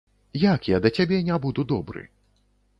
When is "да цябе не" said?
0.85-1.37